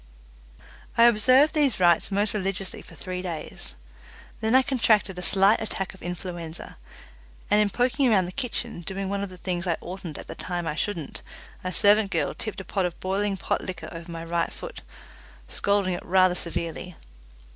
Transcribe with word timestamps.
I 0.97 1.03
observed 1.03 1.53
these 1.53 1.79
rites 1.79 2.09
most 2.09 2.33
religiously 2.33 2.81
for 2.81 2.95
three 2.95 3.21
days. 3.21 3.75
Then 4.39 4.55
I 4.55 4.63
contracted 4.63 5.19
a 5.19 5.21
slight 5.21 5.61
attack 5.61 5.93
of 5.93 6.01
influenza, 6.01 6.77
and 7.51 7.61
in 7.61 7.69
poking 7.69 8.09
around 8.09 8.25
the 8.25 8.31
kitchen, 8.31 8.81
doing 8.81 9.09
one 9.09 9.21
of 9.21 9.29
the 9.29 9.37
things 9.37 9.67
I 9.67 9.77
oughtn't 9.79 10.17
at 10.17 10.25
the 10.27 10.33
time 10.33 10.65
I 10.65 10.73
shouldn't, 10.73 11.21
a 11.63 11.71
servant 11.71 12.09
girl 12.09 12.33
tipped 12.33 12.59
a 12.61 12.65
pot 12.65 12.85
of 12.87 12.99
boiling 12.99 13.37
pot 13.37 13.61
liquor 13.61 13.89
over 13.91 14.11
my 14.11 14.23
right 14.25 14.51
foot, 14.51 14.81
scalding 15.47 15.93
it 15.93 16.03
rather 16.03 16.33
severely. 16.33 16.95